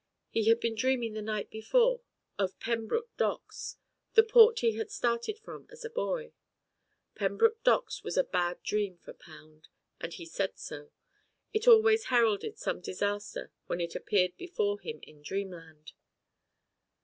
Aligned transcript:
He 0.31 0.47
had 0.49 0.59
been 0.59 0.73
dreaming 0.73 1.13
the 1.13 1.21
night 1.21 1.51
before 1.51 2.01
of 2.39 2.59
Pembroke 2.59 3.15
docks, 3.17 3.77
the 4.15 4.23
port 4.23 4.61
he 4.61 4.71
had 4.75 4.89
started 4.89 5.37
from 5.37 5.67
as 5.69 5.85
a 5.85 5.91
boy. 5.91 6.33
Pembroke 7.13 7.61
docks 7.63 8.03
was 8.03 8.17
a 8.17 8.23
bad 8.23 8.63
dream 8.63 8.97
for 8.97 9.13
Pound, 9.13 9.67
and 9.99 10.11
he 10.11 10.25
said 10.25 10.57
so. 10.57 10.89
It 11.53 11.67
always 11.67 12.05
heralded 12.05 12.57
some 12.57 12.81
disaster 12.81 13.51
when 13.67 13.79
it 13.79 13.93
appeared 13.93 14.35
before 14.37 14.79
him 14.79 15.01
in 15.03 15.21
dreamland. 15.21 15.91